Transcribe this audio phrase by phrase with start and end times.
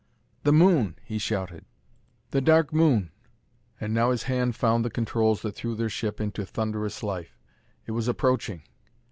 [0.45, 1.63] "The Moon!" he shouted.
[2.31, 3.11] "The Dark Moon!"
[3.79, 7.37] And now his hand found the controls that threw their ship into thunderous life.
[7.85, 8.63] It was approaching!